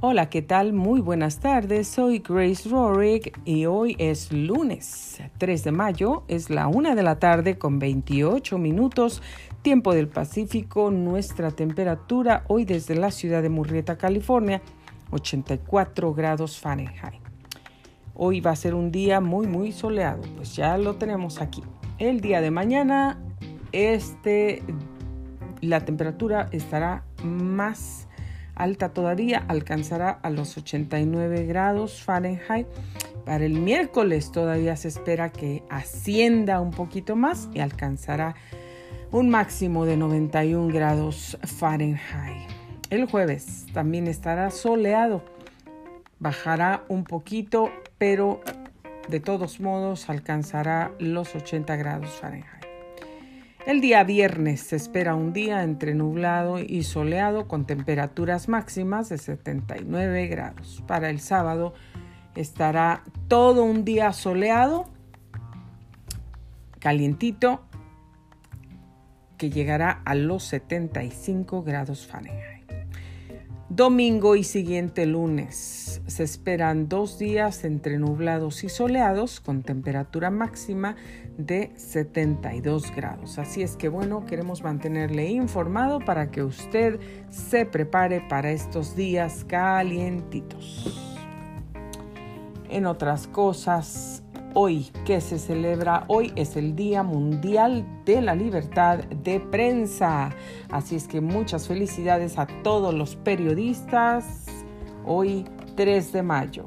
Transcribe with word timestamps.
Hola, 0.00 0.30
¿qué 0.30 0.42
tal? 0.42 0.74
Muy 0.74 1.00
buenas 1.00 1.40
tardes. 1.40 1.88
Soy 1.88 2.20
Grace 2.20 2.68
Rorick 2.68 3.36
y 3.44 3.66
hoy 3.66 3.96
es 3.98 4.32
lunes 4.32 5.20
3 5.38 5.64
de 5.64 5.72
mayo. 5.72 6.22
Es 6.28 6.50
la 6.50 6.68
una 6.68 6.94
de 6.94 7.02
la 7.02 7.18
tarde 7.18 7.58
con 7.58 7.80
28 7.80 8.58
minutos, 8.58 9.20
tiempo 9.62 9.92
del 9.92 10.06
Pacífico. 10.06 10.92
Nuestra 10.92 11.50
temperatura 11.50 12.44
hoy 12.46 12.64
desde 12.64 12.94
la 12.94 13.10
ciudad 13.10 13.42
de 13.42 13.48
Murrieta, 13.48 13.98
California, 13.98 14.62
84 15.10 16.14
grados 16.14 16.60
Fahrenheit. 16.60 17.20
Hoy 18.14 18.40
va 18.40 18.52
a 18.52 18.56
ser 18.56 18.76
un 18.76 18.92
día 18.92 19.20
muy, 19.20 19.48
muy 19.48 19.72
soleado, 19.72 20.22
pues 20.36 20.54
ya 20.54 20.78
lo 20.78 20.94
tenemos 20.94 21.40
aquí. 21.40 21.64
El 21.98 22.20
día 22.20 22.40
de 22.40 22.52
mañana, 22.52 23.18
este, 23.72 24.62
la 25.60 25.84
temperatura 25.84 26.48
estará 26.52 27.02
más 27.24 28.07
alta 28.58 28.90
todavía, 28.90 29.44
alcanzará 29.48 30.10
a 30.10 30.30
los 30.30 30.56
89 30.56 31.46
grados 31.46 32.02
Fahrenheit. 32.02 32.66
Para 33.24 33.44
el 33.44 33.60
miércoles 33.60 34.32
todavía 34.32 34.76
se 34.76 34.88
espera 34.88 35.30
que 35.30 35.62
ascienda 35.70 36.60
un 36.60 36.70
poquito 36.70 37.16
más 37.16 37.48
y 37.54 37.60
alcanzará 37.60 38.34
un 39.10 39.30
máximo 39.30 39.86
de 39.86 39.96
91 39.96 40.72
grados 40.72 41.38
Fahrenheit. 41.42 42.50
El 42.90 43.06
jueves 43.06 43.66
también 43.72 44.06
estará 44.06 44.50
soleado, 44.50 45.22
bajará 46.18 46.84
un 46.88 47.04
poquito, 47.04 47.70
pero 47.98 48.40
de 49.08 49.20
todos 49.20 49.60
modos 49.60 50.08
alcanzará 50.10 50.92
los 50.98 51.34
80 51.34 51.76
grados 51.76 52.10
Fahrenheit. 52.20 52.57
El 53.68 53.82
día 53.82 54.02
viernes 54.02 54.62
se 54.62 54.76
espera 54.76 55.14
un 55.14 55.34
día 55.34 55.62
entre 55.62 55.92
nublado 55.92 56.58
y 56.58 56.84
soleado 56.84 57.46
con 57.46 57.66
temperaturas 57.66 58.48
máximas 58.48 59.10
de 59.10 59.18
79 59.18 60.26
grados. 60.26 60.82
Para 60.86 61.10
el 61.10 61.20
sábado 61.20 61.74
estará 62.34 63.04
todo 63.28 63.64
un 63.64 63.84
día 63.84 64.14
soleado, 64.14 64.86
calientito, 66.78 67.60
que 69.36 69.50
llegará 69.50 70.00
a 70.06 70.14
los 70.14 70.44
75 70.44 71.62
grados 71.62 72.06
Fahrenheit. 72.06 72.57
Domingo 73.70 74.34
y 74.34 74.44
siguiente 74.44 75.04
lunes 75.04 76.00
se 76.06 76.22
esperan 76.22 76.88
dos 76.88 77.18
días 77.18 77.64
entre 77.64 77.98
nublados 77.98 78.64
y 78.64 78.70
soleados 78.70 79.40
con 79.40 79.62
temperatura 79.62 80.30
máxima 80.30 80.96
de 81.36 81.72
72 81.76 82.90
grados. 82.96 83.38
Así 83.38 83.62
es 83.62 83.76
que 83.76 83.90
bueno, 83.90 84.24
queremos 84.24 84.62
mantenerle 84.62 85.28
informado 85.28 86.00
para 86.00 86.30
que 86.30 86.42
usted 86.42 86.98
se 87.28 87.66
prepare 87.66 88.22
para 88.26 88.52
estos 88.52 88.96
días 88.96 89.44
calientitos. 89.46 90.98
En 92.70 92.86
otras 92.86 93.26
cosas, 93.26 94.22
hoy 94.54 94.90
que 95.04 95.20
se 95.20 95.38
celebra, 95.38 96.04
hoy 96.08 96.32
es 96.36 96.56
el 96.56 96.74
Día 96.74 97.02
Mundial 97.02 97.86
de 98.04 98.20
la 98.20 98.34
Libertad 98.34 98.98
de 98.98 99.40
Prensa. 99.40 100.30
Así 100.70 100.96
es 100.96 101.08
que 101.08 101.20
muchas 101.20 101.68
felicidades 101.68 102.38
a 102.38 102.46
todos 102.62 102.94
los 102.94 103.16
periodistas. 103.16 104.46
Hoy 105.04 105.44
3 105.76 106.12
de 106.12 106.22
mayo. 106.22 106.66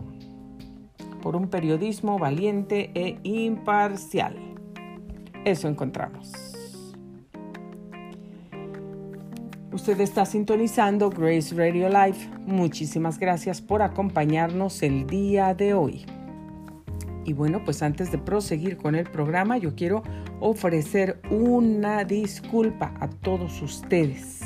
Por 1.22 1.36
un 1.36 1.50
periodismo 1.50 2.18
valiente 2.18 2.92
e 2.96 3.20
imparcial. 3.24 4.36
Eso 5.46 5.68
encontramos. 5.68 6.32
Usted 9.72 10.02
está 10.02 10.26
sintonizando 10.26 11.10
Grace 11.10 11.56
Radio 11.56 11.88
Live. 11.88 12.30
Muchísimas 12.46 13.18
gracias 13.18 13.62
por 13.62 13.82
acompañarnos 13.82 14.84
el 14.84 15.08
día 15.08 15.54
de 15.54 15.74
hoy. 15.74 16.06
Y 17.24 17.34
bueno, 17.34 17.64
pues 17.64 17.84
antes 17.84 18.12
de 18.12 18.18
proseguir 18.18 18.78
con 18.78 18.96
el 18.96 19.10
programa, 19.10 19.58
yo 19.58 19.76
quiero 19.76 20.04
ofrecer 20.40 21.22
una 21.30 22.04
disculpa 22.04 22.94
a 23.00 23.08
todos 23.10 23.62
ustedes, 23.62 24.40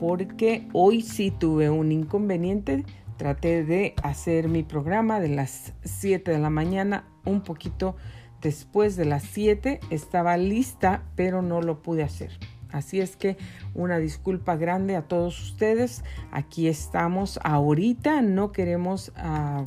porque 0.00 0.66
hoy 0.72 1.02
sí 1.02 1.30
tuve 1.30 1.70
un 1.70 1.92
inconveniente. 1.92 2.84
Traté 3.16 3.64
de 3.64 3.94
hacer 4.02 4.48
mi 4.48 4.62
programa 4.62 5.20
de 5.20 5.28
las 5.28 5.74
7 5.84 6.30
de 6.30 6.38
la 6.38 6.50
mañana, 6.50 7.04
un 7.24 7.42
poquito 7.42 7.96
después 8.40 8.96
de 8.96 9.04
las 9.04 9.24
7. 9.24 9.80
Estaba 9.90 10.36
lista, 10.36 11.02
pero 11.16 11.42
no 11.42 11.60
lo 11.60 11.82
pude 11.82 12.04
hacer. 12.04 12.30
Así 12.70 13.00
es 13.00 13.16
que 13.16 13.36
una 13.74 13.98
disculpa 13.98 14.56
grande 14.56 14.96
a 14.96 15.02
todos 15.02 15.40
ustedes. 15.42 16.04
Aquí 16.30 16.68
estamos 16.68 17.40
ahorita. 17.42 18.22
No 18.22 18.52
queremos 18.52 19.10
uh, 19.16 19.64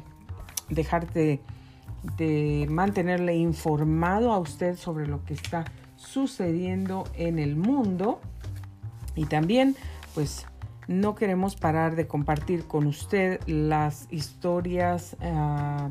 dejar 0.69 1.12
de 1.12 1.41
de 2.18 2.68
mantenerle 2.70 3.36
informado 3.36 4.32
a 4.32 4.40
usted 4.40 4.76
sobre 4.76 5.08
lo 5.08 5.24
que 5.24 5.34
está 5.34 5.66
sucediendo 5.96 7.04
en 7.16 7.40
el 7.40 7.56
mundo. 7.56 8.20
Y 9.16 9.26
también 9.26 9.76
pues 10.14 10.46
no 10.88 11.16
queremos 11.16 11.56
parar 11.56 11.96
de 11.96 12.08
compartir 12.08 12.66
con 12.66 12.88
usted 12.88 13.40
las 13.48 14.08
historias 14.12 15.16
uh, 15.22 15.90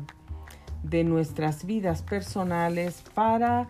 de 0.83 1.03
nuestras 1.03 1.65
vidas 1.65 2.01
personales 2.01 3.03
para 3.13 3.67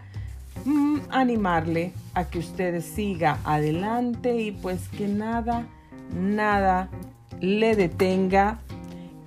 mm, 0.66 1.00
animarle 1.10 1.94
a 2.14 2.26
que 2.26 2.40
usted 2.40 2.82
siga 2.82 3.40
adelante 3.44 4.42
y 4.42 4.52
pues 4.52 4.90
que 4.90 5.08
nada, 5.08 5.68
nada 6.14 6.90
le 7.40 7.76
detenga 7.76 8.60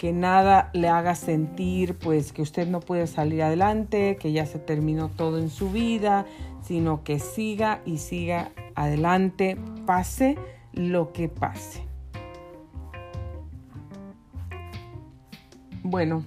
que 0.04 0.12
nada 0.12 0.69
le 0.75 0.91
haga 0.91 1.15
sentir 1.15 1.97
pues 1.97 2.34
que 2.34 2.42
usted 2.42 2.69
no 2.69 2.81
puede 2.81 3.06
salir 3.06 3.42
adelante, 3.42 4.19
que 4.20 4.32
ya 4.32 4.44
se 4.44 4.59
terminó 4.59 5.09
todo 5.09 5.38
en 5.38 5.48
su 5.48 5.70
vida, 5.70 6.26
sino 6.62 7.03
que 7.04 7.19
siga 7.19 7.81
y 7.87 7.97
siga 7.97 8.50
adelante, 8.75 9.56
pase 9.87 10.37
lo 10.75 11.10
que 11.15 11.31
pase. 11.31 11.87
Bueno, 15.82 16.22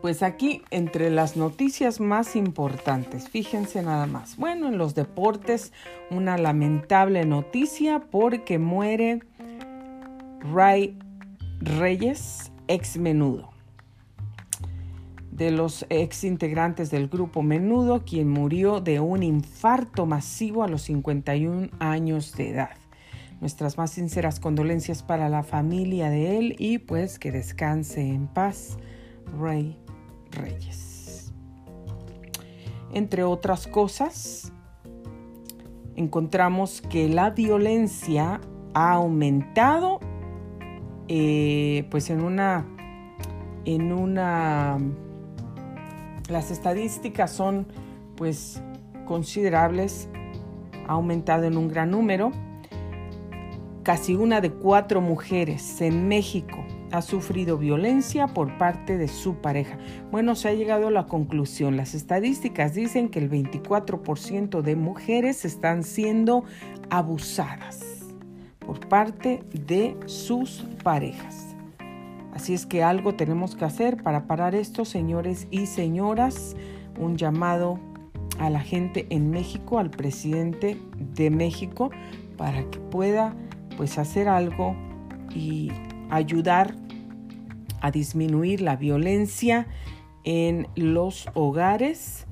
pues 0.00 0.22
aquí 0.22 0.62
entre 0.70 1.10
las 1.10 1.36
noticias 1.36 2.00
más 2.00 2.36
importantes, 2.36 3.28
fíjense 3.28 3.82
nada 3.82 4.06
más. 4.06 4.38
Bueno, 4.38 4.68
en 4.68 4.78
los 4.78 4.94
deportes, 4.94 5.74
una 6.10 6.38
lamentable 6.38 7.26
noticia 7.26 8.00
porque 8.10 8.58
muere 8.58 9.20
Ray 10.54 10.96
Reyes, 11.62 12.50
ex 12.68 12.96
Menudo. 12.96 13.50
De 15.30 15.50
los 15.50 15.84
ex 15.90 16.24
integrantes 16.24 16.90
del 16.90 17.08
grupo 17.08 17.42
Menudo, 17.42 18.02
quien 18.02 18.30
murió 18.30 18.80
de 18.80 18.98
un 18.98 19.22
infarto 19.22 20.06
masivo 20.06 20.64
a 20.64 20.68
los 20.68 20.80
51 20.82 21.68
años 21.78 22.34
de 22.34 22.48
edad. 22.48 22.70
Nuestras 23.42 23.76
más 23.76 23.90
sinceras 23.90 24.40
condolencias 24.40 25.02
para 25.02 25.28
la 25.28 25.42
familia 25.42 26.08
de 26.08 26.38
él 26.38 26.56
y 26.58 26.78
pues 26.78 27.18
que 27.18 27.30
descanse 27.30 28.08
en 28.08 28.26
paz, 28.26 28.78
Rey 29.38 29.76
Reyes. 30.30 31.34
Entre 32.94 33.22
otras 33.22 33.66
cosas, 33.66 34.50
encontramos 35.94 36.80
que 36.80 37.10
la 37.10 37.28
violencia 37.28 38.40
ha 38.72 38.92
aumentado 38.92 40.00
eh, 41.12 41.88
pues 41.90 42.08
en 42.08 42.22
una, 42.22 42.64
en 43.64 43.90
una, 43.90 44.78
las 46.28 46.52
estadísticas 46.52 47.32
son 47.32 47.66
pues 48.14 48.62
considerables, 49.06 50.08
ha 50.86 50.92
aumentado 50.92 51.46
en 51.46 51.56
un 51.56 51.66
gran 51.66 51.90
número. 51.90 52.30
Casi 53.82 54.14
una 54.14 54.40
de 54.40 54.52
cuatro 54.52 55.00
mujeres 55.00 55.80
en 55.80 56.06
México 56.06 56.64
ha 56.92 57.02
sufrido 57.02 57.58
violencia 57.58 58.28
por 58.28 58.56
parte 58.56 58.96
de 58.96 59.08
su 59.08 59.34
pareja. 59.34 59.78
Bueno, 60.12 60.36
se 60.36 60.48
ha 60.48 60.54
llegado 60.54 60.86
a 60.86 60.90
la 60.92 61.06
conclusión. 61.06 61.76
Las 61.76 61.94
estadísticas 61.94 62.72
dicen 62.72 63.08
que 63.08 63.18
el 63.18 63.28
24% 63.28 64.62
de 64.62 64.76
mujeres 64.76 65.44
están 65.44 65.82
siendo 65.82 66.44
abusadas 66.88 67.99
por 68.64 68.88
parte 68.88 69.42
de 69.52 69.96
sus 70.06 70.64
parejas. 70.82 71.54
Así 72.32 72.54
es 72.54 72.66
que 72.66 72.82
algo 72.82 73.14
tenemos 73.14 73.56
que 73.56 73.64
hacer 73.64 74.02
para 74.02 74.26
parar 74.26 74.54
esto, 74.54 74.84
señores 74.84 75.48
y 75.50 75.66
señoras. 75.66 76.56
Un 76.98 77.16
llamado 77.16 77.78
a 78.38 78.50
la 78.50 78.60
gente 78.60 79.06
en 79.10 79.30
México, 79.30 79.78
al 79.78 79.90
presidente 79.90 80.80
de 81.14 81.30
México, 81.30 81.90
para 82.36 82.62
que 82.70 82.78
pueda 82.78 83.34
pues 83.76 83.98
hacer 83.98 84.28
algo 84.28 84.76
y 85.34 85.70
ayudar 86.10 86.74
a 87.80 87.90
disminuir 87.90 88.60
la 88.60 88.76
violencia 88.76 89.66
en 90.24 90.68
los 90.76 91.28
hogares 91.34 92.26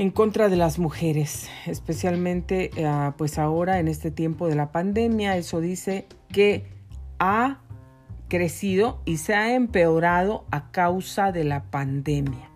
en 0.00 0.10
contra 0.10 0.48
de 0.48 0.56
las 0.56 0.78
mujeres, 0.78 1.50
especialmente 1.66 2.70
pues 3.18 3.38
ahora 3.38 3.80
en 3.80 3.86
este 3.86 4.10
tiempo 4.10 4.48
de 4.48 4.54
la 4.54 4.72
pandemia. 4.72 5.36
Eso 5.36 5.60
dice 5.60 6.06
que 6.32 6.64
ha 7.18 7.60
crecido 8.28 9.02
y 9.04 9.18
se 9.18 9.34
ha 9.34 9.54
empeorado 9.54 10.46
a 10.50 10.70
causa 10.70 11.32
de 11.32 11.44
la 11.44 11.64
pandemia. 11.64 12.48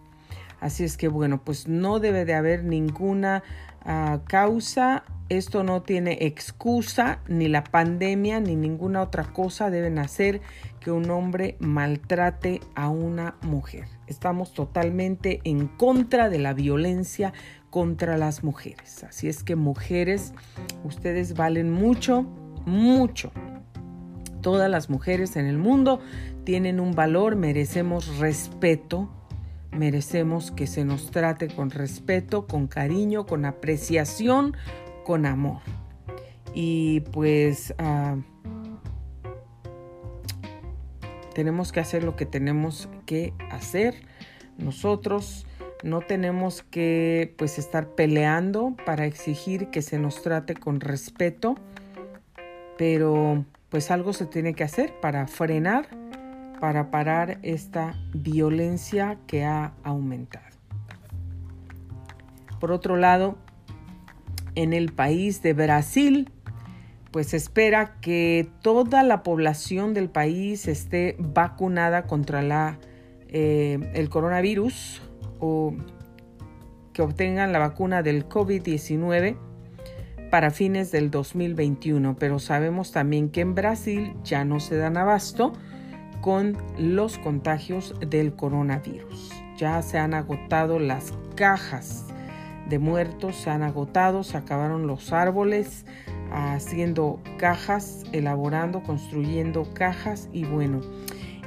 Así 0.58 0.84
es 0.84 0.96
que 0.96 1.08
bueno, 1.08 1.44
pues 1.44 1.68
no 1.68 2.00
debe 2.00 2.24
de 2.24 2.32
haber 2.32 2.64
ninguna 2.64 3.42
ah, 3.84 4.20
causa 4.26 5.04
esto 5.28 5.64
no 5.64 5.82
tiene 5.82 6.16
excusa, 6.22 7.18
ni 7.28 7.48
la 7.48 7.64
pandemia, 7.64 8.40
ni 8.40 8.56
ninguna 8.56 9.02
otra 9.02 9.24
cosa 9.24 9.68
deben 9.68 9.98
hacer 9.98 10.40
que 10.80 10.90
un 10.90 11.10
hombre 11.10 11.56
maltrate 11.60 12.60
a 12.74 12.88
una 12.88 13.36
mujer. 13.42 13.93
Estamos 14.06 14.52
totalmente 14.52 15.40
en 15.44 15.66
contra 15.66 16.28
de 16.28 16.38
la 16.38 16.54
violencia 16.54 17.32
contra 17.70 18.16
las 18.16 18.44
mujeres. 18.44 19.04
Así 19.04 19.28
es 19.28 19.42
que 19.42 19.56
mujeres, 19.56 20.32
ustedes 20.84 21.34
valen 21.34 21.72
mucho, 21.72 22.22
mucho. 22.66 23.32
Todas 24.42 24.70
las 24.70 24.90
mujeres 24.90 25.36
en 25.36 25.46
el 25.46 25.58
mundo 25.58 26.00
tienen 26.44 26.78
un 26.78 26.92
valor, 26.92 27.34
merecemos 27.34 28.18
respeto, 28.18 29.10
merecemos 29.72 30.50
que 30.50 30.66
se 30.66 30.84
nos 30.84 31.10
trate 31.10 31.48
con 31.48 31.70
respeto, 31.70 32.46
con 32.46 32.66
cariño, 32.66 33.26
con 33.26 33.44
apreciación, 33.44 34.56
con 35.04 35.26
amor. 35.26 35.60
Y 36.54 37.00
pues 37.12 37.74
ah, 37.78 38.16
tenemos 41.34 41.72
que 41.72 41.80
hacer 41.80 42.04
lo 42.04 42.16
que 42.16 42.26
tenemos 42.26 42.88
que 43.06 43.34
hacer. 43.50 43.94
Nosotros 44.56 45.46
no 45.82 46.00
tenemos 46.00 46.62
que 46.62 47.34
pues 47.36 47.58
estar 47.58 47.88
peleando 47.88 48.74
para 48.86 49.04
exigir 49.04 49.68
que 49.68 49.82
se 49.82 49.98
nos 49.98 50.22
trate 50.22 50.54
con 50.54 50.80
respeto, 50.80 51.56
pero 52.78 53.44
pues 53.68 53.90
algo 53.90 54.12
se 54.12 54.26
tiene 54.26 54.54
que 54.54 54.64
hacer 54.64 54.98
para 55.00 55.26
frenar, 55.26 55.88
para 56.60 56.90
parar 56.90 57.38
esta 57.42 57.94
violencia 58.14 59.18
que 59.26 59.44
ha 59.44 59.74
aumentado. 59.82 60.46
Por 62.60 62.72
otro 62.72 62.96
lado, 62.96 63.36
en 64.54 64.72
el 64.72 64.92
país 64.92 65.42
de 65.42 65.52
Brasil, 65.52 66.30
pues 67.14 67.32
espera 67.32 68.00
que 68.00 68.50
toda 68.60 69.04
la 69.04 69.22
población 69.22 69.94
del 69.94 70.10
país 70.10 70.66
esté 70.66 71.14
vacunada 71.20 72.08
contra 72.08 72.42
la, 72.42 72.80
eh, 73.28 73.78
el 73.94 74.08
coronavirus 74.08 75.00
o 75.38 75.76
que 76.92 77.02
obtengan 77.02 77.52
la 77.52 77.60
vacuna 77.60 78.02
del 78.02 78.28
COVID-19 78.28 79.36
para 80.28 80.50
fines 80.50 80.90
del 80.90 81.12
2021. 81.12 82.16
Pero 82.18 82.40
sabemos 82.40 82.90
también 82.90 83.28
que 83.28 83.42
en 83.42 83.54
Brasil 83.54 84.12
ya 84.24 84.44
no 84.44 84.58
se 84.58 84.76
dan 84.76 84.96
abasto 84.96 85.52
con 86.20 86.56
los 86.78 87.18
contagios 87.18 87.94
del 88.00 88.34
coronavirus. 88.34 89.30
Ya 89.56 89.80
se 89.82 89.98
han 89.98 90.14
agotado 90.14 90.80
las 90.80 91.12
cajas 91.36 92.06
de 92.68 92.78
muertos 92.78 93.36
se 93.36 93.50
han 93.50 93.62
agotado, 93.62 94.22
se 94.22 94.36
acabaron 94.36 94.86
los 94.86 95.12
árboles 95.12 95.84
haciendo 96.32 97.20
cajas, 97.38 98.04
elaborando, 98.12 98.82
construyendo 98.82 99.68
cajas 99.74 100.28
y 100.32 100.44
bueno, 100.44 100.80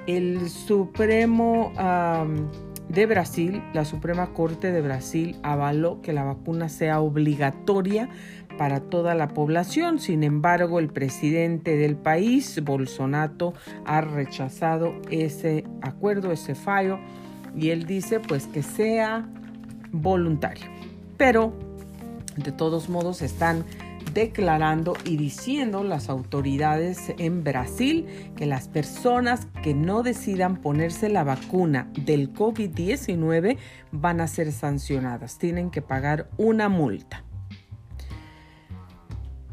el 0.08 0.50
Supremo 0.50 1.72
de 2.90 3.06
Brasil, 3.06 3.62
la 3.74 3.84
Suprema 3.86 4.34
Corte 4.34 4.72
de 4.72 4.82
Brasil 4.82 5.38
avaló 5.44 6.02
que 6.02 6.14
la 6.14 6.24
vacuna 6.24 6.70
sea 6.70 7.02
obligatoria 7.02 8.10
para 8.58 8.80
toda 8.80 9.14
la 9.14 9.28
población. 9.28 10.00
Sin 10.00 10.24
embargo, 10.24 10.80
el 10.80 10.88
presidente 10.88 11.76
del 11.76 11.96
país, 11.96 12.64
Bolsonaro, 12.64 13.54
ha 13.86 14.02
rechazado 14.02 14.94
ese 15.12 15.66
acuerdo, 15.82 16.32
ese 16.32 16.56
fallo, 16.56 16.98
y 17.56 17.72
él 17.72 17.86
dice 17.86 18.20
pues 18.20 18.48
que 18.48 18.64
sea 18.64 19.28
voluntario 19.92 20.66
pero 21.18 21.54
de 22.38 22.52
todos 22.52 22.88
modos 22.88 23.22
están 23.22 23.66
declarando 24.13 24.94
y 25.06 25.18
diciendo 25.18 25.83
las 25.83 26.09
autoridades 26.09 27.13
en 27.18 27.44
Brasil 27.44 28.06
que 28.36 28.45
las 28.45 28.68
personas 28.68 29.48
que 29.63 29.74
no 29.74 30.04
decidan 30.04 30.57
ponerse 30.62 31.09
la 31.09 31.24
vacuna 31.24 31.92
del 32.06 32.33
COVID-19 32.33 33.57
van 33.92 34.21
a 34.21 34.27
ser 34.27 34.51
sancionadas, 34.51 35.38
tienen 35.38 35.69
que 35.69 35.81
pagar 35.81 36.30
una 36.38 36.69
multa. 36.69 37.24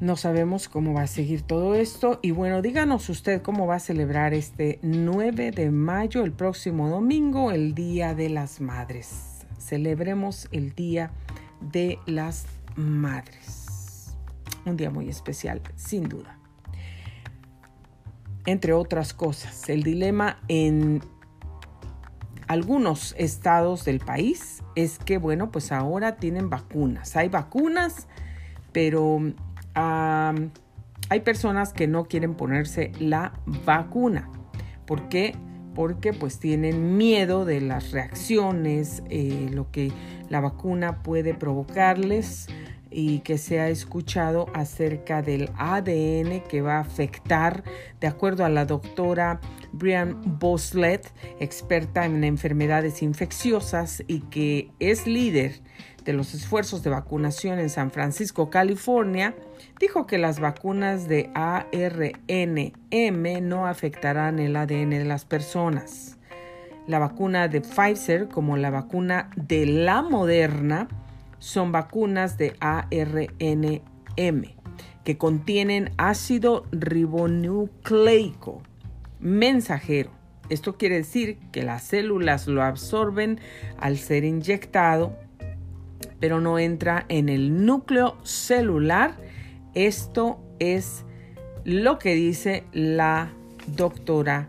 No 0.01 0.17
sabemos 0.17 0.69
cómo 0.69 0.93
va 0.93 1.03
a 1.03 1.07
seguir 1.07 1.43
todo 1.43 1.75
esto 1.75 2.19
y 2.21 2.33
bueno, 2.33 2.61
díganos 2.61 3.09
usted 3.09 3.41
cómo 3.41 3.67
va 3.67 3.77
a 3.77 3.81
celebrar 3.81 4.35
este 4.35 4.79
9 4.83 5.51
de 5.53 5.71
mayo, 5.71 6.25
el 6.25 6.33
próximo 6.33 6.89
domingo, 6.91 7.53
el 7.53 7.75
Día 7.75 8.15
de 8.15 8.29
las 8.29 8.61
Madres. 8.61 9.47
Celebremos 9.59 10.49
el 10.53 10.75
Día 10.75 11.11
de 11.61 11.99
las 12.07 12.45
Madres. 12.77 13.64
Un 14.67 14.77
día 14.77 14.91
muy 14.91 15.09
especial, 15.09 15.61
sin 15.77 16.09
duda. 16.09 16.39
Entre 18.47 18.73
otras 18.73 19.15
cosas, 19.15 19.69
el 19.69 19.83
dilema 19.83 20.39
en 20.49 21.03
algunos 22.47 23.15
estados 23.19 23.85
del 23.85 24.01
país 24.01 24.63
es 24.75 24.99
que, 24.99 25.19
bueno, 25.19 25.51
pues 25.51 25.73
ahora 25.73 26.17
tienen 26.17 26.51
vacunas. 26.51 27.17
Hay 27.17 27.29
vacunas, 27.29 28.07
pero 28.73 29.21
hay 29.75 31.21
personas 31.21 31.73
que 31.73 31.87
no 31.87 32.05
quieren 32.05 32.35
ponerse 32.35 32.93
la 32.99 33.33
vacuna. 33.65 34.29
¿Por 34.87 35.09
qué? 35.09 35.35
Porque 35.75 36.13
pues 36.13 36.39
tienen 36.39 36.97
miedo 36.97 37.45
de 37.45 37.61
las 37.61 37.93
reacciones, 37.93 39.03
eh, 39.09 39.49
lo 39.51 39.71
que 39.71 39.91
la 40.29 40.41
vacuna 40.41 41.03
puede 41.03 41.35
provocarles 41.35 42.49
y 42.97 43.19
que 43.21 43.39
se 43.39 43.59
ha 43.59 43.69
escuchado 43.69 44.47
acerca 44.55 45.21
del 45.21 45.51
ADN 45.59 46.45
que 46.49 46.63
va 46.63 46.77
a 46.77 46.81
afectar, 46.81 47.65
de 48.01 48.07
acuerdo 48.07 48.45
a 48.45 48.49
la 48.49 48.67
doctora 48.67 49.41
Brian 49.73 50.21
Boslet, 50.39 51.13
experta 51.41 52.07
en 52.07 52.23
enfermedades 52.23 53.03
infecciosas 53.03 54.05
y 54.07 54.21
que 54.21 54.71
es 54.79 55.09
líder 55.09 55.61
de 56.05 56.13
los 56.13 56.35
esfuerzos 56.35 56.85
de 56.85 56.91
vacunación 56.91 57.59
en 57.59 57.69
San 57.69 57.91
Francisco, 57.91 58.49
California, 58.49 59.35
dijo 59.81 60.07
que 60.07 60.19
las 60.19 60.39
vacunas 60.39 61.09
de 61.09 61.31
ARNM 61.35 62.73
no 63.43 63.67
afectarán 63.67 64.39
el 64.39 64.55
ADN 64.55 64.91
de 64.91 65.05
las 65.05 65.25
personas. 65.25 66.17
La 66.87 67.01
vacuna 67.01 67.49
de 67.49 67.61
Pfizer 67.61 68.29
como 68.29 68.57
la 68.57 68.71
vacuna 68.71 69.31
de 69.35 69.67
la 69.67 70.03
Moderna 70.03 70.87
son 71.45 71.73
vacunas 71.73 72.39
de 72.39 72.55
ARNM 72.59 74.45
que 75.05 75.19
contienen 75.19 75.91
ácido 75.99 76.65
ribonucleico 76.73 78.63
mensajero. 79.21 80.11
Esto 80.49 80.79
quiere 80.79 80.97
decir 80.97 81.37
que 81.53 81.63
las 81.63 81.83
células 81.83 82.47
lo 82.47 82.63
absorben 82.63 83.41
al 83.79 83.99
ser 83.99 84.25
inyectado, 84.25 85.19
pero 86.19 86.41
no 86.41 86.59
entra 86.59 87.05
en 87.11 87.29
el 87.29 87.67
núcleo 87.67 88.17
celular. 88.23 89.15
Esto 89.75 90.41
es 90.59 91.05
lo 91.65 91.99
que 91.99 92.15
dice 92.15 92.65
la 92.73 93.31
doctora 93.67 94.49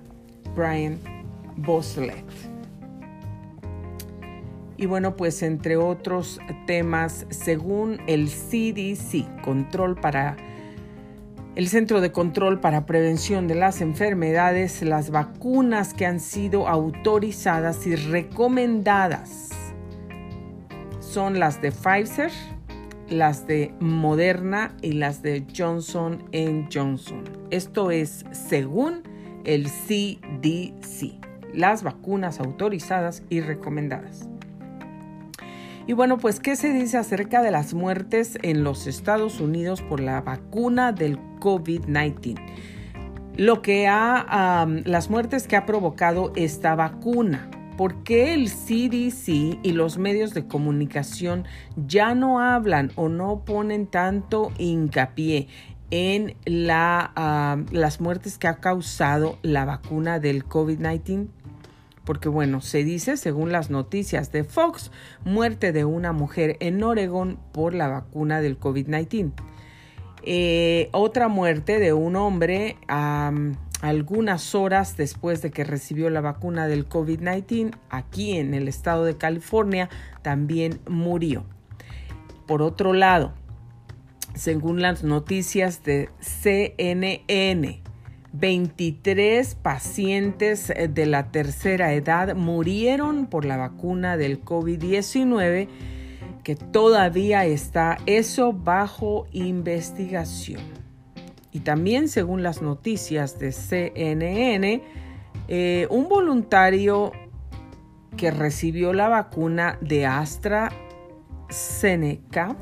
Brian 0.56 0.98
Boslet. 1.58 2.55
Y 4.78 4.88
bueno, 4.88 5.16
pues 5.16 5.42
entre 5.42 5.78
otros 5.78 6.40
temas, 6.68 7.26
según 7.30 8.02
el 8.08 8.30
CDC, 8.30 9.42
control 9.42 9.96
para 9.96 10.36
el 11.56 11.70
Centro 11.70 12.02
de 12.02 12.12
Control 12.12 12.60
para 12.60 12.86
Prevención 12.86 13.48
de 13.48 13.56
las 13.56 13.80
Enfermedades, 13.80 14.82
las 14.82 15.10
vacunas 15.10 15.94
que 15.94 16.06
han 16.06 16.20
sido 16.20 16.68
autorizadas 16.68 17.88
y 17.88 17.96
recomendadas 17.96 19.52
son 21.00 21.40
las 21.40 21.62
de 21.62 21.72
Pfizer, 21.72 22.32
las 23.08 23.48
de 23.48 23.74
Moderna 23.80 24.76
y 24.82 24.94
las 24.94 25.22
de 25.22 25.46
Johnson 25.56 26.26
Johnson. 26.74 27.24
Esto 27.52 27.90
es 27.92 28.26
según 28.34 29.04
el 29.46 29.70
CDC 29.70 31.26
las 31.54 31.84
vacunas 31.84 32.42
autorizadas 32.42 33.24
y 33.30 33.40
recomendadas. 33.40 34.28
Y 35.88 35.94
bueno, 35.94 36.18
pues, 36.18 36.40
¿qué 36.40 36.56
se 36.56 36.74
dice 36.74 36.98
acerca 36.98 37.44
de 37.44 37.52
las 37.52 37.76
muertes 37.76 38.40
en 38.42 38.64
los 38.64 38.88
Estados 38.88 39.40
Unidos 39.40 39.84
por 39.84 40.00
la 40.00 40.20
vacuna 40.22 40.92
del 40.92 41.20
COVID-19? 41.40 42.40
Lo 43.38 43.62
que 43.62 43.88
ha, 43.88 44.66
las 44.86 45.10
muertes 45.12 45.48
que 45.48 45.56
ha 45.56 45.66
provocado 45.68 46.34
esta 46.36 46.74
vacuna. 46.74 47.52
¿Por 47.78 48.04
qué 48.04 48.34
el 48.34 48.50
CDC 48.50 49.60
y 49.62 49.74
los 49.74 49.98
medios 49.98 50.34
de 50.34 50.48
comunicación 50.48 51.44
ya 51.76 52.16
no 52.16 52.40
hablan 52.40 52.92
o 52.96 53.10
no 53.10 53.44
ponen 53.46 53.86
tanto 53.86 54.54
hincapié 54.58 55.50
en 55.92 56.36
la, 56.46 57.64
las 57.72 58.02
muertes 58.02 58.40
que 58.40 58.48
ha 58.48 58.56
causado 58.56 59.38
la 59.44 59.66
vacuna 59.66 60.20
del 60.20 60.46
COVID-19 60.46 61.28
porque 62.06 62.30
bueno, 62.30 62.62
se 62.62 62.84
dice, 62.84 63.18
según 63.18 63.52
las 63.52 63.70
noticias 63.70 64.32
de 64.32 64.44
Fox, 64.44 64.92
muerte 65.24 65.72
de 65.72 65.86
una 65.86 66.12
mujer 66.12 66.58
en 66.60 66.84
Oregón 66.84 67.40
por 67.52 67.74
la 67.74 67.88
vacuna 67.88 68.42
del 68.42 68.60
COVID-19. 68.60 69.32
Eh, 70.28 70.90
otra 70.92 71.28
muerte 71.28 71.80
de 71.80 71.94
un 71.94 72.16
hombre 72.16 72.78
algunas 73.82 74.56
horas 74.56 74.98
después 74.98 75.42
de 75.42 75.52
que 75.52 75.64
recibió 75.64 76.10
la 76.10 76.22
vacuna 76.22 76.68
del 76.68 76.90
COVID-19 76.90 77.76
aquí 77.90 78.38
en 78.38 78.54
el 78.54 78.68
estado 78.68 79.04
de 79.04 79.18
California 79.18 79.90
también 80.24 80.80
murió. 80.88 81.46
Por 82.48 82.62
otro 82.62 82.94
lado, 82.94 83.34
según 84.34 84.82
las 84.82 85.04
noticias 85.04 85.84
de 85.84 86.10
CNN, 86.20 87.85
23 88.40 89.56
pacientes 89.56 90.70
eh, 90.70 90.88
de 90.88 91.06
la 91.06 91.32
tercera 91.32 91.92
edad 91.94 92.34
murieron 92.36 93.28
por 93.28 93.46
la 93.46 93.58
vacuna 93.58 94.18
del 94.18 94.44
COVID-19 94.44 95.68
que 96.44 96.56
todavía 96.56 97.46
está 97.46 98.00
eso 98.06 98.54
bajo 98.54 99.26
investigación. 99.32 100.62
Y 101.52 101.60
también 101.62 102.10
según 102.10 102.44
las 102.44 102.62
noticias 102.62 103.40
de 103.40 103.52
CNN, 103.52 104.84
eh, 105.48 105.88
un 105.90 106.08
voluntario 106.08 107.12
que 108.16 108.30
recibió 108.32 108.94
la 108.94 109.10
vacuna 109.10 109.80
de 109.82 110.06
AstraZeneca 110.06 112.56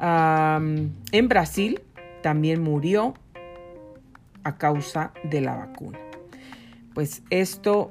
en 0.00 1.28
Brasil 1.28 1.80
también 2.22 2.62
murió 2.62 3.14
a 4.44 4.56
causa 4.56 5.12
de 5.24 5.40
la 5.40 5.56
vacuna. 5.56 5.98
Pues 6.94 7.22
esto 7.30 7.90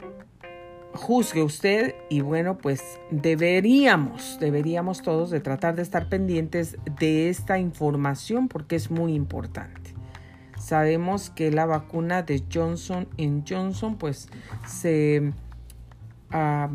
juzgue 0.93 1.43
usted 1.43 1.95
y 2.09 2.21
bueno, 2.21 2.57
pues 2.57 2.81
deberíamos, 3.09 4.37
deberíamos 4.39 5.01
todos 5.01 5.31
de 5.31 5.39
tratar 5.39 5.75
de 5.75 5.81
estar 5.81 6.07
pendientes 6.07 6.77
de 6.99 7.29
esta 7.29 7.59
información 7.59 8.47
porque 8.47 8.75
es 8.75 8.91
muy 8.91 9.13
importante. 9.13 9.93
Sabemos 10.59 11.29
que 11.29 11.51
la 11.51 11.65
vacuna 11.65 12.21
de 12.21 12.43
Johnson 12.51 13.09
Johnson 13.47 13.97
pues 13.97 14.29
se, 14.65 15.33
ah, 16.31 16.69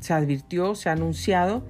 se 0.00 0.12
advirtió, 0.12 0.74
se 0.74 0.88
ha 0.88 0.92
anunciado 0.92 1.62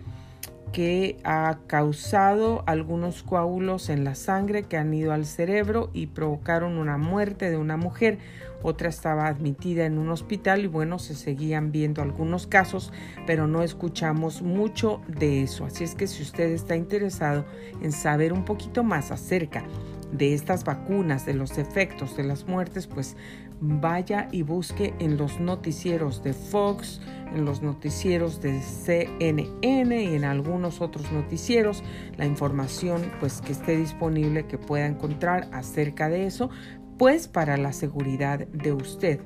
que 0.73 1.19
ha 1.25 1.59
causado 1.67 2.63
algunos 2.67 3.23
coágulos 3.23 3.89
en 3.89 4.05
la 4.05 4.15
sangre 4.15 4.65
que 4.65 4.77
han 4.77 4.93
ido 4.95 5.13
al 5.13 5.27
cerebro 5.27 5.91
y 5.93 6.07
provocaron 6.07 6.79
una 6.79 6.97
muerte 6.97 7.51
de 7.51 7.57
una 7.57 7.77
mujer. 7.77 8.19
Otra 8.63 8.89
estaba 8.89 9.27
admitida 9.27 9.87
en 9.87 9.99
un 9.99 10.11
hospital 10.11 10.65
y 10.65 10.67
bueno, 10.67 10.99
se 10.99 11.15
seguían 11.15 11.73
viendo 11.73 12.03
algunos 12.03 12.47
casos, 12.47 12.93
pero 13.27 13.47
no 13.47 13.63
escuchamos 13.63 14.43
mucho 14.43 15.01
de 15.09 15.43
eso. 15.43 15.65
Así 15.65 15.85
es 15.85 15.95
que 15.95 16.07
si 16.07 16.23
usted 16.23 16.51
está 16.51 16.77
interesado 16.77 17.47
en 17.83 17.93
saber 17.93 18.33
un 18.33 18.45
poquito 18.45 18.85
más 18.85 19.11
acerca 19.11 19.65
de 20.13 20.35
estas 20.35 20.65
vacunas, 20.65 21.25
de 21.25 21.35
los 21.35 21.57
efectos 21.59 22.17
de 22.17 22.25
las 22.25 22.47
muertes, 22.47 22.87
pues 22.87 23.17
vaya 23.61 24.29
y 24.33 24.43
busque 24.43 24.95
en 24.99 25.17
los 25.17 25.39
noticieros 25.39 26.23
de 26.23 26.33
Fox, 26.33 27.01
en 27.35 27.45
los 27.45 27.63
noticieros 27.63 28.41
de 28.41 28.61
CNN 28.61 30.03
y 30.03 30.15
en 30.15 30.25
algunos 30.25 30.81
otros 30.81 31.11
noticieros 31.13 31.83
la 32.17 32.27
información 32.27 33.11
pues 33.21 33.41
que 33.41 33.53
esté 33.53 33.77
disponible 33.77 34.47
que 34.47 34.59
pueda 34.59 34.87
encontrar 34.87 35.49
acerca 35.53 36.09
de 36.09 36.27
eso, 36.27 36.51
pues 36.99 37.29
para 37.29 37.57
la 37.57 37.73
seguridad 37.73 38.47
de 38.49 38.73
usted 38.73 39.21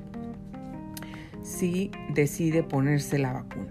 si 1.45 1.91
decide 2.09 2.63
ponerse 2.63 3.19
la 3.19 3.33
vacuna. 3.33 3.69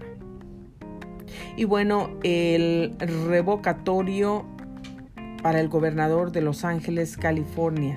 Y 1.57 1.65
bueno, 1.65 2.09
el 2.23 2.95
revocatorio 2.99 4.45
para 5.43 5.59
el 5.59 5.69
gobernador 5.69 6.31
de 6.31 6.41
Los 6.41 6.63
Ángeles, 6.63 7.17
California. 7.17 7.95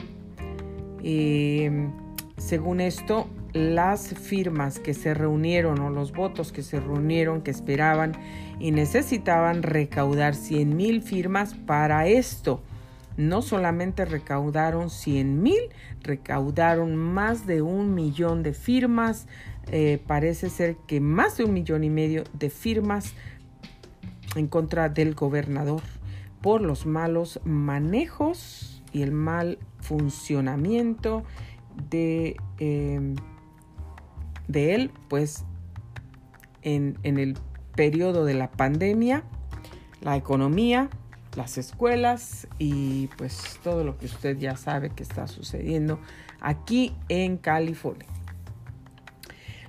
Eh, 1.02 1.88
según 2.36 2.80
esto, 2.80 3.28
las 3.58 4.14
firmas 4.14 4.78
que 4.78 4.94
se 4.94 5.14
reunieron 5.14 5.80
o 5.80 5.90
los 5.90 6.12
votos 6.12 6.52
que 6.52 6.62
se 6.62 6.80
reunieron, 6.80 7.42
que 7.42 7.50
esperaban 7.50 8.12
y 8.58 8.70
necesitaban 8.70 9.62
recaudar 9.62 10.34
100 10.34 10.76
mil 10.76 11.02
firmas 11.02 11.54
para 11.54 12.06
esto. 12.06 12.62
No 13.16 13.42
solamente 13.42 14.04
recaudaron 14.04 14.90
100 14.90 15.42
mil, 15.42 15.60
recaudaron 16.02 16.94
más 16.94 17.46
de 17.46 17.62
un 17.62 17.94
millón 17.94 18.42
de 18.42 18.54
firmas. 18.54 19.26
Eh, 19.70 20.00
parece 20.06 20.50
ser 20.50 20.76
que 20.86 21.00
más 21.00 21.36
de 21.36 21.44
un 21.44 21.52
millón 21.52 21.84
y 21.84 21.90
medio 21.90 22.24
de 22.32 22.48
firmas 22.48 23.12
en 24.36 24.46
contra 24.46 24.88
del 24.88 25.14
gobernador 25.14 25.82
por 26.40 26.60
los 26.60 26.86
malos 26.86 27.40
manejos 27.44 28.82
y 28.92 29.02
el 29.02 29.12
mal 29.12 29.58
funcionamiento 29.80 31.24
de, 31.90 32.36
em, 32.58 33.16
de 34.48 34.74
él, 34.74 34.90
pues 35.08 35.44
en, 36.62 36.98
en 37.02 37.18
el 37.18 37.38
periodo 37.76 38.24
de 38.24 38.34
la 38.34 38.50
pandemia, 38.50 39.22
la 40.00 40.16
economía, 40.16 40.88
las 41.36 41.58
escuelas 41.58 42.48
y 42.58 43.06
pues 43.18 43.60
todo 43.62 43.84
lo 43.84 43.96
que 43.96 44.06
usted 44.06 44.36
ya 44.38 44.56
sabe 44.56 44.90
que 44.90 45.02
está 45.02 45.28
sucediendo 45.28 46.00
aquí 46.40 46.94
en 47.08 47.36
California. 47.36 48.08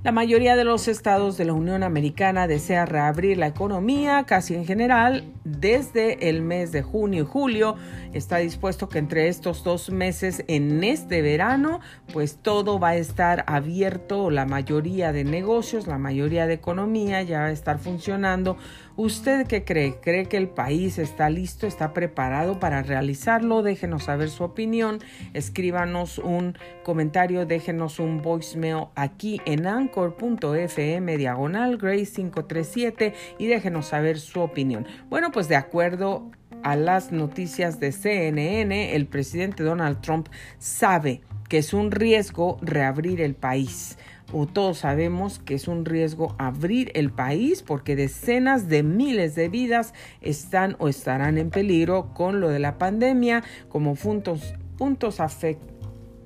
La 0.02 0.14
mayoría 0.14 0.56
de 0.56 0.64
los 0.64 0.88
estados 0.88 1.36
de 1.36 1.44
la 1.44 1.52
Unión 1.52 1.84
Americana 1.84 2.48
desea 2.48 2.86
reabrir 2.86 3.38
la 3.38 3.48
economía 3.48 4.24
casi 4.26 4.56
en 4.56 4.66
general 4.66 5.26
desde 5.44 6.30
el 6.30 6.42
mes 6.42 6.72
de 6.72 6.82
junio 6.82 7.24
y 7.24 7.26
julio. 7.26 7.76
Está 8.14 8.38
dispuesto 8.38 8.88
que 8.88 8.98
entre 8.98 9.28
estos 9.28 9.62
dos 9.66 9.90
meses 9.90 10.46
en 10.48 10.86
este 10.86 11.22
verano, 11.22 11.82
pues 12.14 12.38
todo 12.38 12.80
va 12.80 12.90
a 12.90 12.96
estar 12.96 13.44
abierto, 13.46 14.30
la 14.30 14.46
mayoría 14.46 15.12
de 15.12 15.26
negocios, 15.26 15.86
la 15.86 15.98
mayoría 15.98 16.48
de 16.48 16.54
economía 16.54 17.22
ya 17.24 17.40
va 17.40 17.46
a 17.48 17.52
estar 17.52 17.78
funcionando 17.78 18.56
¿Usted 19.02 19.48
qué 19.48 19.64
cree? 19.64 19.96
¿Cree 20.02 20.26
que 20.26 20.36
el 20.36 20.50
país 20.50 20.98
está 20.98 21.30
listo, 21.30 21.66
está 21.66 21.94
preparado 21.94 22.60
para 22.60 22.84
realizarlo? 22.84 23.64
Déjenos 23.64 24.04
saber 24.04 24.30
su 24.30 24.44
opinión, 24.44 25.00
escríbanos 25.34 26.18
un 26.18 26.58
comentario, 26.84 27.46
déjenos 27.46 28.00
un 28.00 28.22
voicemail 28.22 28.88
aquí 28.96 29.40
en 29.46 29.68
anchor.fm 29.68 31.16
diagonal 31.16 31.78
Grace 31.78 32.12
537 32.14 33.14
y 33.38 33.48
déjenos 33.48 33.86
saber 33.86 34.20
su 34.20 34.42
opinión. 34.42 34.86
Bueno, 35.10 35.32
pues 35.32 35.48
de 35.48 35.56
acuerdo 35.56 36.30
a 36.64 36.76
las 36.76 37.14
noticias 37.14 37.80
de 37.80 37.94
CNN, 37.94 38.96
el 38.96 39.08
presidente 39.08 39.64
Donald 39.64 40.02
Trump 40.02 40.28
sabe 40.58 41.22
que 41.48 41.60
es 41.60 41.74
un 41.74 41.92
riesgo 41.92 42.58
reabrir 42.62 43.22
el 43.22 43.34
país 43.34 43.98
o 44.32 44.46
todos 44.46 44.80
sabemos 44.80 45.40
que 45.40 45.56
es 45.56 45.68
un 45.68 45.86
riesgo 45.86 46.36
abrir 46.38 46.92
el 46.96 47.12
país 47.12 47.64
porque 47.64 47.96
decenas 47.96 48.68
de 48.68 48.84
miles 48.84 49.36
de 49.36 49.50
vidas 49.50 49.94
están 50.22 50.76
o 50.80 50.88
estarán 50.88 51.38
en 51.38 51.50
peligro 51.50 52.14
con 52.14 52.40
lo 52.40 52.50
de 52.50 52.60
la 52.60 52.78
pandemia 52.78 53.44
como 53.70 53.96
puntos, 53.96 54.54
puntos 54.78 55.20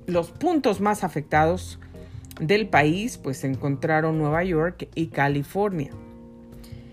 los 0.06 0.30
puntos 0.30 0.80
más 0.80 1.04
afectados 1.04 1.78
del 2.40 2.68
país 2.68 3.18
pues 3.18 3.38
se 3.38 3.46
encontraron 3.46 4.18
Nueva 4.18 4.44
York 4.44 4.88
y 4.94 5.06
California 5.06 5.90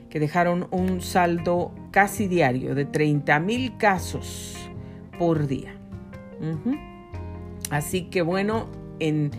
que 0.09 0.19
dejaron 0.19 0.67
un 0.71 1.01
saldo 1.01 1.73
casi 1.91 2.27
diario 2.27 2.75
de 2.75 2.85
30 2.85 3.39
mil 3.39 3.77
casos 3.77 4.57
por 5.17 5.47
día. 5.47 5.73
Así 7.69 8.03
que 8.03 8.21
bueno, 8.21 8.67
en 8.99 9.31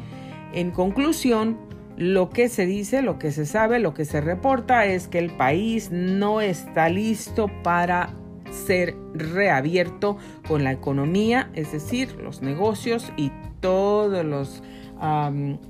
en 0.53 0.71
conclusión, 0.71 1.57
lo 1.97 2.31
que 2.31 2.49
se 2.49 2.67
dice, 2.67 3.03
lo 3.03 3.19
que 3.19 3.33
se 3.33 3.47
sabe, 3.47 3.79
lo 3.79 3.95
que 3.95 4.05
se 4.05 4.21
reporta 4.21 4.87
es 4.87 5.09
que 5.09 5.19
el 5.19 5.31
país 5.31 5.91
no 5.93 6.41
está 6.41 6.89
listo 6.89 7.51
para 7.63 8.15
ser 8.51 8.97
reabierto 9.15 10.17
con 10.47 10.65
la 10.65 10.73
economía, 10.73 11.51
es 11.55 11.73
decir, 11.73 12.17
los 12.23 12.43
negocios 12.43 13.13
y 13.17 13.33
todo 13.61 14.23
los, 14.23 14.63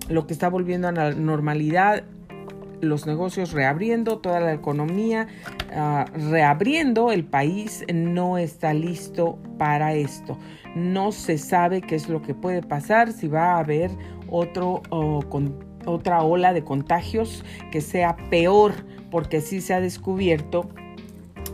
lo 0.08 0.26
que 0.26 0.32
está 0.32 0.48
volviendo 0.48 0.88
a 0.88 0.92
la 0.92 1.12
normalidad, 1.12 2.04
los 2.80 3.06
negocios 3.06 3.52
reabriendo, 3.52 4.18
toda 4.18 4.40
la 4.40 4.52
economía 4.52 5.28
ah, 5.72 6.04
reabriendo, 6.30 7.12
el 7.12 7.24
país 7.24 7.84
no 7.94 8.38
está 8.38 8.74
listo 8.74 9.38
para 9.56 9.94
esto. 9.94 10.36
No 10.74 11.12
se 11.12 11.38
sabe 11.38 11.80
qué 11.80 11.94
es 11.94 12.08
lo 12.08 12.22
que 12.22 12.34
puede 12.34 12.62
pasar, 12.62 13.12
si 13.12 13.28
va 13.28 13.52
a 13.52 13.58
haber 13.60 13.92
otro, 14.32 14.82
otra 15.84 16.22
ola 16.22 16.52
de 16.52 16.64
contagios 16.64 17.44
que 17.70 17.80
sea 17.80 18.16
peor, 18.30 18.72
porque 19.10 19.40
sí 19.40 19.60
se 19.60 19.74
ha 19.74 19.80
descubierto 19.80 20.68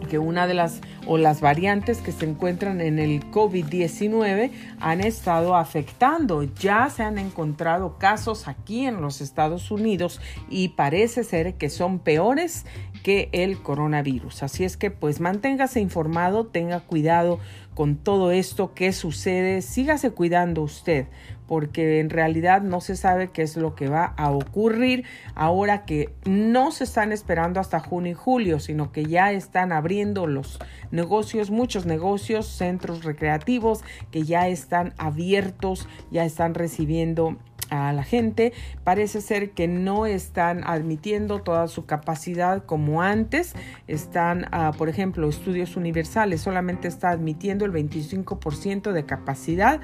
que 0.08 0.18
una 0.18 0.46
de 0.46 0.54
las 0.54 0.80
o 1.06 1.18
las 1.18 1.40
variantes 1.40 1.98
que 1.98 2.12
se 2.12 2.24
encuentran 2.24 2.80
en 2.80 2.98
el 2.98 3.30
COVID-19 3.30 4.50
han 4.80 5.00
estado 5.00 5.56
afectando. 5.56 6.42
Ya 6.42 6.88
se 6.90 7.02
han 7.02 7.18
encontrado 7.18 7.98
casos 7.98 8.48
aquí 8.48 8.86
en 8.86 9.00
los 9.00 9.20
Estados 9.20 9.70
Unidos 9.70 10.20
y 10.48 10.68
parece 10.68 11.24
ser 11.24 11.54
que 11.54 11.70
son 11.70 11.98
peores 11.98 12.64
que 13.02 13.28
el 13.32 13.62
coronavirus. 13.62 14.42
Así 14.42 14.64
es 14.64 14.76
que 14.76 14.90
pues 14.90 15.20
manténgase 15.20 15.80
informado, 15.80 16.46
tenga 16.46 16.80
cuidado 16.80 17.38
con 17.74 17.96
todo 17.96 18.32
esto 18.32 18.74
que 18.74 18.92
sucede, 18.92 19.62
sígase 19.62 20.10
cuidando 20.10 20.62
usted, 20.62 21.06
porque 21.48 21.98
en 21.98 22.10
realidad 22.10 22.62
no 22.62 22.80
se 22.80 22.94
sabe 22.94 23.28
qué 23.28 23.42
es 23.42 23.56
lo 23.56 23.74
que 23.74 23.88
va 23.88 24.04
a 24.16 24.30
ocurrir 24.30 25.04
ahora 25.34 25.84
que 25.84 26.14
no 26.24 26.70
se 26.70 26.84
están 26.84 27.10
esperando 27.10 27.58
hasta 27.58 27.80
junio 27.80 28.12
y 28.12 28.14
julio, 28.14 28.60
sino 28.60 28.92
que 28.92 29.06
ya 29.06 29.32
están 29.32 29.72
abriendo 29.72 30.26
los 30.26 30.60
negocios, 30.90 31.50
muchos 31.50 31.86
negocios, 31.86 32.46
centros 32.46 33.02
recreativos 33.02 33.82
que 34.12 34.22
ya 34.22 34.46
están 34.46 34.94
abiertos, 34.98 35.88
ya 36.10 36.24
están 36.24 36.54
recibiendo 36.54 37.38
a 37.70 37.92
la 37.92 38.02
gente. 38.02 38.52
Parece 38.84 39.20
ser 39.20 39.50
que 39.50 39.68
no 39.68 40.06
están 40.06 40.64
admitiendo 40.64 41.40
toda 41.40 41.68
su 41.68 41.86
capacidad 41.86 42.64
como 42.64 43.02
antes. 43.02 43.54
Están, 43.86 44.46
ah, 44.52 44.72
por 44.76 44.88
ejemplo, 44.88 45.28
estudios 45.28 45.76
universales, 45.76 46.40
solamente 46.40 46.88
está 46.88 47.10
admitiendo 47.10 47.64
el 47.64 47.72
25% 47.72 48.92
de 48.92 49.04
capacidad 49.04 49.80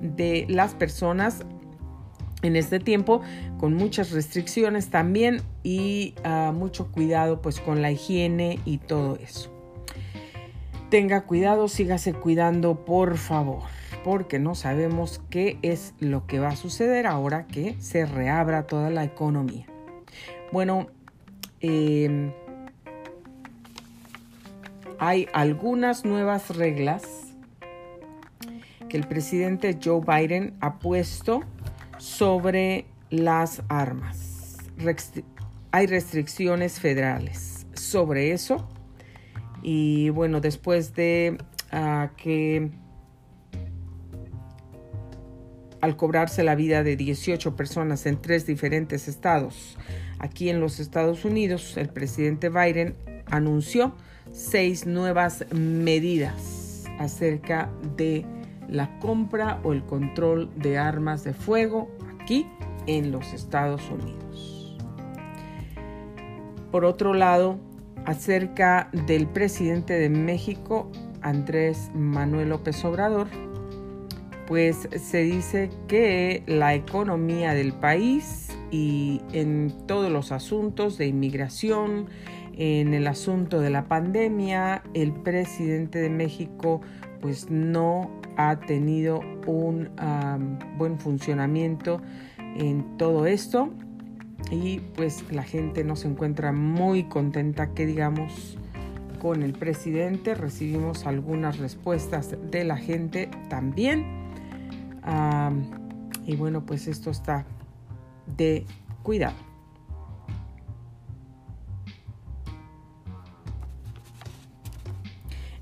de 0.00 0.46
las 0.48 0.74
personas 0.74 1.44
en 2.42 2.56
este 2.56 2.80
tiempo 2.80 3.20
con 3.58 3.74
muchas 3.74 4.12
restricciones 4.12 4.88
también 4.88 5.42
y 5.62 6.14
ah, 6.24 6.52
mucho 6.54 6.90
cuidado 6.90 7.42
pues 7.42 7.60
con 7.60 7.82
la 7.82 7.90
higiene 7.90 8.58
y 8.64 8.78
todo 8.78 9.16
eso. 9.16 9.50
Tenga 10.88 11.22
cuidado, 11.22 11.68
sígase 11.68 12.14
cuidando 12.14 12.84
por 12.84 13.16
favor 13.16 13.62
porque 14.04 14.38
no 14.38 14.54
sabemos 14.54 15.20
qué 15.30 15.58
es 15.62 15.94
lo 16.00 16.26
que 16.26 16.40
va 16.40 16.48
a 16.48 16.56
suceder 16.56 17.06
ahora 17.06 17.46
que 17.46 17.76
se 17.80 18.06
reabra 18.06 18.66
toda 18.66 18.90
la 18.90 19.04
economía. 19.04 19.66
Bueno, 20.52 20.88
em, 21.60 22.32
hay 24.98 25.28
algunas 25.32 26.04
nuevas 26.04 26.56
reglas 26.56 27.19
que 28.90 28.98
el 28.98 29.06
presidente 29.06 29.78
Joe 29.82 30.02
Biden 30.04 30.54
ha 30.60 30.78
puesto 30.78 31.42
sobre 31.96 32.84
las 33.08 33.62
armas. 33.68 34.58
hay 35.72 35.86
restricciones 35.86 36.80
federales 36.80 37.66
sobre 37.72 38.32
eso. 38.32 38.68
Y 39.62 40.10
bueno, 40.10 40.40
después 40.40 40.94
de 40.94 41.38
ah, 41.70 42.10
que 42.16 42.70
al 45.80 45.96
cobrarse 45.96 46.42
la 46.42 46.54
vida 46.54 46.82
de 46.82 46.96
18 46.96 47.56
personas 47.56 48.04
en 48.06 48.20
tres 48.20 48.46
diferentes 48.46 49.08
estados. 49.08 49.78
Aquí 50.18 50.50
en 50.50 50.60
los 50.60 50.80
Estados 50.80 51.24
Unidos, 51.24 51.76
el 51.76 51.88
presidente 51.88 52.50
Biden 52.50 52.96
anunció 53.26 53.94
seis 54.32 54.86
nuevas 54.86 55.46
medidas 55.52 56.84
acerca 56.98 57.70
de 57.96 58.26
la 58.70 58.98
compra 59.00 59.60
o 59.64 59.72
el 59.72 59.84
control 59.84 60.50
de 60.56 60.78
armas 60.78 61.24
de 61.24 61.34
fuego 61.34 61.90
aquí 62.20 62.46
en 62.86 63.10
los 63.10 63.32
Estados 63.32 63.82
Unidos. 63.90 64.76
Por 66.70 66.84
otro 66.84 67.14
lado, 67.14 67.58
acerca 68.06 68.88
del 69.06 69.26
presidente 69.26 69.94
de 69.94 70.08
México, 70.08 70.90
Andrés 71.20 71.90
Manuel 71.94 72.50
López 72.50 72.84
Obrador, 72.84 73.26
pues 74.46 74.88
se 74.96 75.22
dice 75.22 75.70
que 75.86 76.42
la 76.46 76.74
economía 76.74 77.54
del 77.54 77.72
país 77.72 78.48
y 78.70 79.20
en 79.32 79.72
todos 79.86 80.10
los 80.10 80.32
asuntos 80.32 80.96
de 80.96 81.06
inmigración, 81.06 82.06
en 82.56 82.94
el 82.94 83.06
asunto 83.06 83.60
de 83.60 83.70
la 83.70 83.84
pandemia, 83.86 84.82
el 84.92 85.12
presidente 85.12 85.98
de 85.98 86.10
México 86.10 86.80
pues 87.20 87.50
no 87.50 88.10
ha 88.36 88.60
tenido 88.60 89.20
un 89.46 89.90
buen 90.78 90.98
funcionamiento 90.98 92.00
en 92.38 92.96
todo 92.96 93.26
esto. 93.26 93.70
Y 94.50 94.80
pues 94.96 95.30
la 95.30 95.42
gente 95.42 95.84
no 95.84 95.96
se 95.96 96.08
encuentra 96.08 96.50
muy 96.52 97.04
contenta 97.04 97.72
que 97.74 97.86
digamos 97.86 98.56
con 99.20 99.42
el 99.42 99.52
presidente. 99.52 100.34
Recibimos 100.34 101.06
algunas 101.06 101.58
respuestas 101.58 102.34
de 102.50 102.64
la 102.64 102.76
gente 102.76 103.30
también. 103.48 104.06
Y 106.26 106.36
bueno, 106.36 106.64
pues 106.64 106.88
esto 106.88 107.10
está 107.10 107.44
de 108.36 108.64
cuidado. 109.02 109.36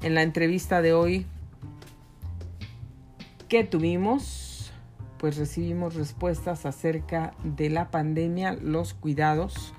En 0.02 0.14
la 0.14 0.22
entrevista 0.22 0.80
de 0.80 0.92
hoy 0.92 1.26
que 3.48 3.64
tuvimos, 3.64 4.72
pues 5.18 5.36
recibimos 5.36 5.94
respuestas 5.94 6.66
acerca 6.66 7.32
de 7.42 7.70
la 7.70 7.90
pandemia, 7.90 8.52
los 8.52 8.94
cuidados, 8.94 9.74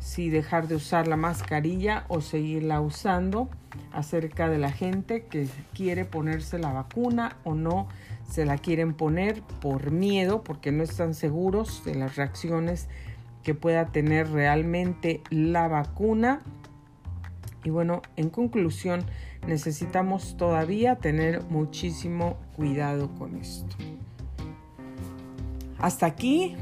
si 0.00 0.30
dejar 0.30 0.68
de 0.68 0.76
usar 0.76 1.08
la 1.08 1.16
mascarilla 1.16 2.04
o 2.08 2.20
seguirla 2.20 2.80
usando, 2.80 3.48
acerca 3.92 4.48
de 4.48 4.58
la 4.58 4.72
gente 4.72 5.26
que 5.26 5.48
quiere 5.74 6.04
ponerse 6.04 6.58
la 6.58 6.72
vacuna 6.72 7.36
o 7.44 7.54
no 7.54 7.88
se 8.28 8.44
la 8.44 8.58
quieren 8.58 8.94
poner 8.94 9.42
por 9.60 9.90
miedo, 9.90 10.42
porque 10.42 10.72
no 10.72 10.82
están 10.82 11.14
seguros 11.14 11.84
de 11.84 11.94
las 11.94 12.16
reacciones 12.16 12.88
que 13.42 13.54
pueda 13.54 13.86
tener 13.86 14.30
realmente 14.30 15.22
la 15.30 15.68
vacuna. 15.68 16.40
Y 17.64 17.70
bueno, 17.70 18.02
en 18.16 18.30
conclusión, 18.30 19.04
necesitamos 19.46 20.36
todavía 20.36 20.96
tener 20.96 21.42
muchísimo 21.44 22.36
cuidado 22.56 23.10
con 23.16 23.36
esto. 23.36 23.76
Hasta 25.78 26.06
aquí 26.06 26.56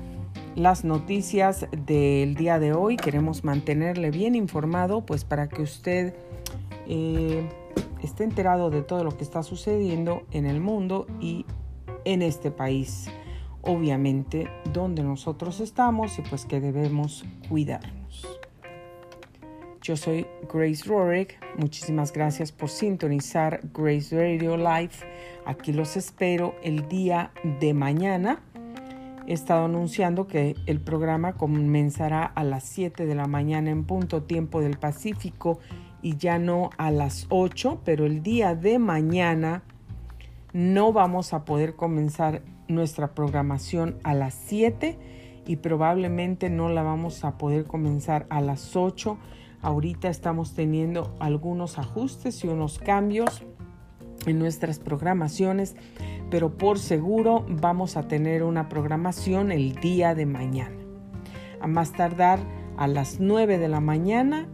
las 0.56 0.84
noticias 0.84 1.66
del 1.86 2.34
día 2.34 2.58
de 2.58 2.72
hoy. 2.72 2.96
Queremos 2.96 3.44
mantenerle 3.44 4.10
bien 4.10 4.34
informado, 4.34 5.04
pues 5.04 5.24
para 5.24 5.48
que 5.48 5.62
usted 5.62 6.14
eh, 6.88 7.48
esté 8.02 8.24
enterado 8.24 8.70
de 8.70 8.82
todo 8.82 9.04
lo 9.04 9.16
que 9.16 9.22
está 9.22 9.42
sucediendo 9.42 10.22
en 10.32 10.46
el 10.46 10.60
mundo 10.60 11.06
y 11.20 11.44
en 12.04 12.22
este 12.22 12.50
país, 12.50 13.08
obviamente 13.62 14.48
donde 14.72 15.02
nosotros 15.02 15.60
estamos 15.60 16.18
y 16.18 16.22
pues 16.22 16.46
que 16.46 16.60
debemos 16.60 17.24
cuidarnos. 17.48 17.95
Yo 19.86 19.96
soy 19.96 20.26
Grace 20.52 20.82
Rorick, 20.84 21.38
muchísimas 21.56 22.12
gracias 22.12 22.50
por 22.50 22.70
sintonizar 22.70 23.60
Grace 23.72 24.16
Radio 24.16 24.56
Live. 24.56 24.94
Aquí 25.44 25.72
los 25.72 25.96
espero 25.96 26.56
el 26.64 26.88
día 26.88 27.30
de 27.60 27.72
mañana. 27.72 28.40
He 29.28 29.32
estado 29.32 29.66
anunciando 29.66 30.26
que 30.26 30.56
el 30.66 30.80
programa 30.80 31.34
comenzará 31.34 32.24
a 32.24 32.42
las 32.42 32.64
7 32.64 33.06
de 33.06 33.14
la 33.14 33.28
mañana 33.28 33.70
en 33.70 33.84
punto 33.84 34.24
tiempo 34.24 34.60
del 34.60 34.76
Pacífico 34.76 35.60
y 36.02 36.16
ya 36.16 36.40
no 36.40 36.70
a 36.78 36.90
las 36.90 37.26
8, 37.28 37.82
pero 37.84 38.06
el 38.06 38.24
día 38.24 38.56
de 38.56 38.80
mañana 38.80 39.62
no 40.52 40.92
vamos 40.92 41.32
a 41.32 41.44
poder 41.44 41.76
comenzar 41.76 42.42
nuestra 42.66 43.14
programación 43.14 44.00
a 44.02 44.14
las 44.14 44.34
7 44.34 44.98
y 45.46 45.56
probablemente 45.58 46.50
no 46.50 46.70
la 46.70 46.82
vamos 46.82 47.22
a 47.22 47.38
poder 47.38 47.66
comenzar 47.66 48.26
a 48.30 48.40
las 48.40 48.74
8. 48.74 49.16
Ahorita 49.66 50.08
estamos 50.08 50.54
teniendo 50.54 51.16
algunos 51.18 51.80
ajustes 51.80 52.44
y 52.44 52.46
unos 52.46 52.78
cambios 52.78 53.42
en 54.24 54.38
nuestras 54.38 54.78
programaciones, 54.78 55.74
pero 56.30 56.56
por 56.56 56.78
seguro 56.78 57.44
vamos 57.48 57.96
a 57.96 58.06
tener 58.06 58.44
una 58.44 58.68
programación 58.68 59.50
el 59.50 59.74
día 59.74 60.14
de 60.14 60.24
mañana. 60.24 60.76
A 61.60 61.66
más 61.66 61.90
tardar 61.90 62.38
a 62.76 62.86
las 62.86 63.18
9 63.18 63.58
de 63.58 63.66
la 63.66 63.80
mañana 63.80 64.46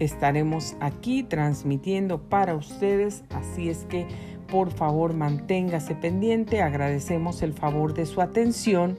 estaremos 0.00 0.74
aquí 0.80 1.22
transmitiendo 1.22 2.20
para 2.20 2.56
ustedes, 2.56 3.22
así 3.30 3.68
es 3.68 3.84
que 3.84 4.08
por 4.48 4.72
favor 4.72 5.14
manténgase 5.14 5.94
pendiente, 5.94 6.62
agradecemos 6.62 7.42
el 7.42 7.52
favor 7.52 7.94
de 7.94 8.06
su 8.06 8.20
atención 8.20 8.98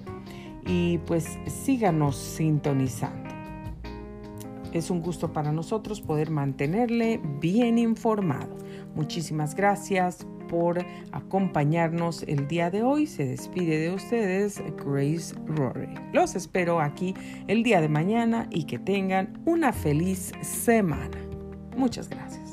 y 0.65 0.99
pues 0.99 1.37
síganos 1.47 2.15
sintonizando. 2.15 3.26
Es 4.77 4.91
un 4.91 5.01
gusto 5.01 5.33
para 5.33 5.51
nosotros 5.51 6.01
poder 6.01 6.29
mantenerle 6.29 7.19
bien 7.39 7.79
informado. 7.79 8.55
Muchísimas 8.93 9.55
gracias 9.55 10.27
por 10.47 10.85
acompañarnos 11.11 12.21
el 12.27 12.47
día 12.47 12.69
de 12.69 12.83
hoy. 12.83 13.07
Se 13.07 13.25
despide 13.25 13.79
de 13.79 13.91
ustedes 13.91 14.61
Grace 14.85 15.33
Rory. 15.47 15.89
Los 16.13 16.35
espero 16.35 16.79
aquí 16.79 17.15
el 17.47 17.63
día 17.63 17.81
de 17.81 17.89
mañana 17.89 18.47
y 18.51 18.65
que 18.65 18.77
tengan 18.77 19.41
una 19.45 19.73
feliz 19.73 20.31
semana. 20.41 21.17
Muchas 21.75 22.07
gracias. 22.07 22.46